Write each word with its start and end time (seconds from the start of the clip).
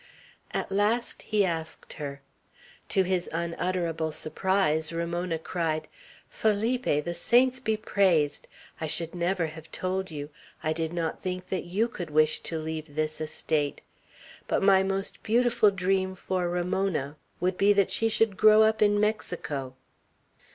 At 0.49 0.71
last 0.71 1.21
he 1.21 1.45
asked 1.45 1.93
her. 1.93 2.21
To 2.89 3.03
his 3.03 3.29
unutterable 3.31 4.11
surprise, 4.11 4.91
Ramona 4.91 5.37
cried: 5.37 5.87
"Felipe! 6.27 7.05
The 7.05 7.13
saints 7.13 7.59
be 7.59 7.77
praised! 7.77 8.47
I 8.81 8.87
should 8.87 9.13
never 9.13 9.45
have 9.45 9.71
told 9.71 10.09
you. 10.09 10.31
I 10.63 10.73
did 10.73 10.91
not 10.91 11.21
think 11.21 11.49
that 11.49 11.65
you 11.65 11.87
could 11.87 12.09
wish 12.09 12.39
to 12.39 12.57
leave 12.57 12.95
this 12.95 13.21
estate. 13.21 13.81
But 14.47 14.63
my 14.63 14.81
most 14.81 15.21
beautiful 15.21 15.69
dream 15.69 16.15
for 16.15 16.49
Ramona 16.49 17.15
would 17.39 17.55
be, 17.59 17.71
that 17.73 17.91
she 17.91 18.09
should 18.09 18.37
grow 18.37 18.63
up 18.63 18.81
in 18.81 18.99
Mexico." 18.99 19.75